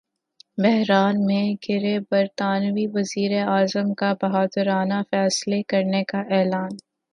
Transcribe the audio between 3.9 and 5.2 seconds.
کا ’بہادرانہ